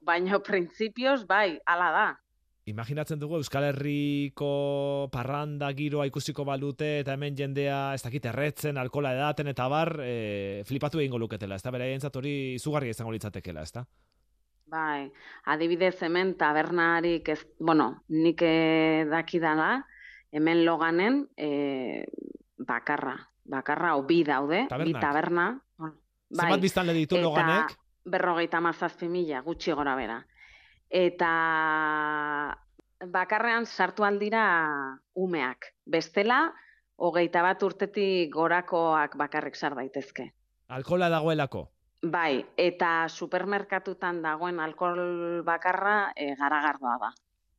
baino 0.06 0.42
printzipioz, 0.46 1.24
bai, 1.30 1.58
hala 1.66 1.92
da. 1.96 2.08
Imaginatzen 2.68 3.20
dugu 3.22 3.38
Euskal 3.40 3.70
Herriko 3.70 5.08
parranda 5.14 5.70
giroa 5.72 6.04
ikusiko 6.10 6.44
balute 6.44 6.98
eta 7.00 7.14
hemen 7.16 7.38
jendea 7.40 7.94
ez 7.96 8.02
dakit 8.04 8.28
erretzen, 8.28 8.78
alkola 8.78 9.14
edaten 9.16 9.48
eta 9.54 9.70
bar, 9.72 9.94
e, 10.04 10.66
flipatu 10.68 11.00
egingo 11.00 11.18
luketela, 11.24 11.56
ez 11.56 11.64
da? 11.64 11.72
Bera 11.72 11.88
hori 12.20 12.36
izugarria 12.60 12.92
izango 12.92 13.16
litzatekela, 13.16 13.64
ez 13.64 13.72
da? 13.72 13.86
Bai, 14.68 15.08
adibidez 15.48 15.96
hemen 16.04 16.34
tabernarik 16.36 17.30
ez, 17.32 17.40
bueno, 17.58 18.04
nik 18.12 18.42
eh, 18.44 19.06
dakidala, 19.08 19.86
hemen 20.32 20.66
loganen 20.66 21.28
e, 21.38 22.06
bakarra, 22.58 23.16
bakarra 23.46 23.96
o 23.98 24.04
bi 24.04 24.24
daude, 24.24 24.64
bi 24.64 24.70
Tabernak. 24.70 25.02
taberna. 25.02 25.48
Bueno, 25.78 25.96
bai, 26.30 26.46
Zenbat 26.46 26.62
biztanle 26.62 26.94
ditu 26.94 27.16
eta 27.16 27.24
loganek? 27.24 27.78
berrogeita 28.06 28.62
mazazpi 28.62 29.08
mila, 29.12 29.42
gutxi 29.42 29.72
gora 29.76 29.96
bera. 29.96 30.22
Eta 30.90 31.32
bakarrean 33.12 33.66
sartu 33.66 34.04
aldira 34.08 34.44
umeak. 35.16 35.74
Bestela, 35.86 36.54
hogeita 36.98 37.44
bat 37.46 37.64
urtetik 37.64 38.32
gorakoak 38.34 39.18
bakarrik 39.20 39.56
sar 39.56 39.76
daitezke. 39.76 40.32
Alkola 40.70 41.10
dagoelako. 41.10 41.68
Bai, 42.04 42.46
eta 42.58 43.08
supermerkatutan 43.10 44.22
dagoen 44.22 44.60
alkohol 44.60 45.44
bakarra 45.46 46.14
e, 46.16 46.34
garagardoa 46.38 46.98
da. 47.02 47.12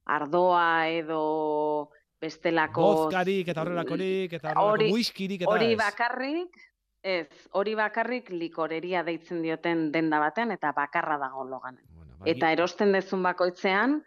Ardoa 0.08 0.88
edo 0.88 1.90
bestelako... 2.20 2.82
Bozkarik 3.04 3.48
eta 3.52 3.62
horrelakorik 3.62 4.32
eta 4.38 4.52
horrelako 4.56 4.94
whiskyrik 4.96 5.42
eta 5.44 5.52
Hori 5.52 5.74
bakarrik, 5.78 6.58
ez, 7.02 7.26
hori 7.52 7.74
bakarrik 7.78 8.30
likoreria 8.34 9.04
deitzen 9.06 9.42
dioten 9.42 9.90
denda 9.94 10.18
baten 10.22 10.50
eta 10.54 10.72
bakarra 10.76 11.18
dago 11.18 11.44
loganen. 11.44 11.84
Bueno, 11.94 12.16
ba, 12.18 12.26
Eta 12.30 12.50
erosten 12.52 12.92
dezun 12.92 13.22
bakoitzean, 13.22 14.00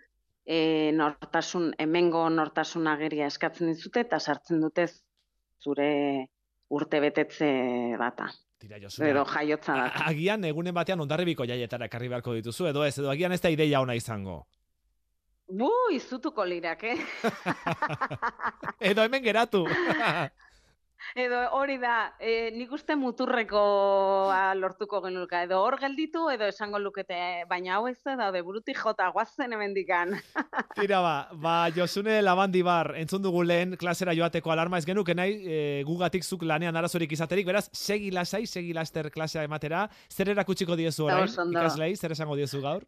e, 0.46 0.92
nortasun, 0.94 1.72
hemengo 1.80 2.28
nortasun 2.30 2.88
ageria 2.92 3.28
eskatzen 3.32 3.72
dizute 3.72 4.04
eta 4.04 4.20
sartzen 4.20 4.62
dute 4.62 4.88
zure 5.62 6.28
urte 6.72 7.00
betetze 7.04 7.48
data. 8.00 8.30
Tira, 8.62 8.78
Josune, 8.80 9.10
Edo 9.10 9.24
jaiotza 9.26 9.74
a- 9.74 9.78
data. 9.88 10.06
agian 10.12 10.44
egunen 10.46 10.74
batean 10.74 11.00
ondarribiko 11.02 11.46
jaietara 11.50 11.88
ekarri 11.90 12.08
beharko 12.12 12.34
dituzu, 12.38 12.68
edo 12.70 12.84
ez, 12.86 12.98
edo 13.00 13.10
agian 13.10 13.32
ez 13.32 13.42
da 13.42 13.50
ideia 13.50 13.82
ona 13.82 13.96
izango. 13.96 14.44
Bu, 15.52 15.72
izutuko 15.92 16.46
lirak, 16.48 16.84
eh? 16.88 16.98
Edo 18.92 19.04
hemen 19.04 19.24
geratu. 19.24 19.66
Edo 21.18 21.40
hori 21.58 21.76
da, 21.82 22.14
e, 22.24 22.52
nik 22.56 22.72
uste 22.72 22.96
muturreko 22.96 23.62
lortuko 24.56 25.02
genuka. 25.04 25.42
Edo 25.44 25.58
hor 25.60 25.76
gelditu, 25.82 26.28
edo 26.32 26.48
esango 26.48 26.80
lukete, 26.80 27.18
baina 27.50 27.74
hau 27.76 27.90
ez 27.90 27.98
da, 28.06 28.16
daude 28.22 28.44
burutik 28.48 28.80
jota, 28.80 29.10
guazen 29.12 29.52
hemendikan. 29.52 30.14
Tira 30.78 31.02
ba, 31.04 31.16
ba 31.34 31.56
Josune 31.76 32.22
Labandi 32.22 32.62
bar, 32.64 32.94
entzun 33.02 33.26
dugu 33.26 33.44
lehen 33.44 33.76
klasera 33.82 34.16
joateko 34.16 34.54
alarma 34.56 34.80
ez 34.80 34.88
genuke 34.88 35.18
nahi, 35.18 35.36
e, 35.42 35.60
gugatik 35.90 36.24
zuk 36.24 36.48
lanean 36.48 36.80
arazorik 36.80 37.12
izaterik, 37.18 37.50
beraz, 37.50 37.68
segi 37.74 38.14
lasai, 38.16 38.46
segi 38.48 38.72
laster 38.78 39.12
klasea 39.12 39.44
ematera, 39.50 39.88
zer 40.08 40.32
erakutsiko 40.38 40.80
diezu 40.80 41.10
orain, 41.10 41.28
ikaslei, 41.28 41.96
zer 41.98 42.16
esango 42.16 42.40
diezu 42.40 42.64
gaur? 42.64 42.88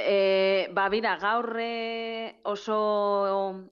E, 0.00 0.68
ba, 0.72 0.88
bira, 0.88 1.16
gaur 1.20 1.56
e, 1.60 2.40
oso 2.48 2.76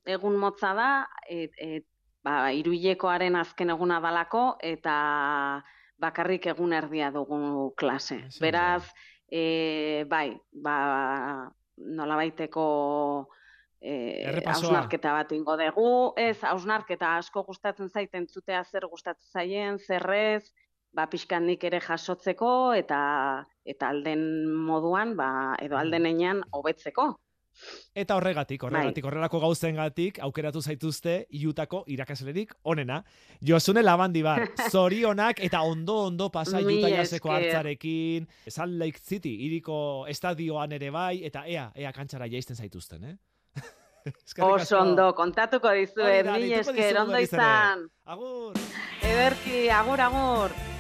egun 0.06 0.36
motza 0.40 0.74
da, 0.76 0.90
et, 1.28 1.52
et, 1.58 1.86
ba, 2.24 2.50
iruilekoaren 2.52 3.38
azken 3.40 3.72
eguna 3.74 4.00
dalako, 4.04 4.58
eta 4.64 4.94
bakarrik 5.98 6.46
egun 6.52 6.74
erdia 6.76 7.10
dugu 7.14 7.72
klase. 7.78 8.22
Esan 8.28 8.44
Beraz, 8.44 8.84
e, 9.30 10.04
bai, 10.10 10.30
ba, 10.52 10.76
nolabaiteko 11.78 12.68
e, 13.80 13.92
Errepasoa. 14.28 14.68
hausnarketa 14.68 15.12
bat 15.14 15.34
ingo 15.36 15.56
dugu, 15.60 15.90
ez, 16.18 16.38
hausnarketa 16.42 17.16
asko 17.18 17.44
gustatzen 17.46 17.90
zaiten 17.90 18.26
zutea 18.28 18.64
zer 18.64 18.88
gustatzen 18.90 19.30
zaien, 19.32 19.78
zerrez, 19.78 20.50
ba, 20.98 21.06
pixkan 21.10 21.46
nik 21.46 21.62
ere 21.68 21.80
jasotzeko, 21.84 22.74
eta 22.74 22.98
eta 23.68 23.92
alden 23.92 24.20
moduan, 24.66 25.14
ba, 25.18 25.30
edo 25.62 25.78
alden 25.78 26.08
enean 26.10 26.42
hobetzeko. 26.56 27.12
Eta 27.98 28.14
horregatik, 28.14 28.62
Bai. 28.62 28.68
horregatik, 28.70 29.06
horrelako 29.08 29.40
gauzengatik 29.42 30.20
aukeratu 30.22 30.60
zaituzte 30.62 31.14
iutako 31.34 31.82
irakaslerik 31.90 32.52
onena. 32.70 33.00
Josune 33.42 33.82
Labandi 33.82 34.22
bar, 34.22 34.44
zorionak 34.72 35.42
eta 35.42 35.64
ondo-ondo 35.66 36.30
pasa 36.34 36.62
Mila 36.62 36.86
Utah 36.86 36.92
Jazzeko 37.00 37.32
esker. 37.32 37.48
hartzarekin, 37.48 38.28
Salt 38.46 38.78
Lake 38.78 39.02
City, 39.02 39.34
iriko 39.48 40.06
estadioan 40.06 40.78
ere 40.78 40.92
bai, 40.94 41.24
eta 41.26 41.44
ea, 41.46 41.68
ea 41.74 41.92
kantxara 41.92 42.30
jaisten 42.30 42.56
zaituzten, 42.56 43.04
eh? 43.10 43.16
Oso 44.54 44.78
ondo, 44.78 45.10
kontatuko 45.18 45.74
mila 45.74 46.38
deituko 46.38 46.70
esker, 46.70 47.02
ondo 47.02 47.18
izan. 47.26 47.88
Agur! 48.06 48.54
Ederki, 49.02 49.68
agur, 49.74 50.00
agur. 50.00 50.77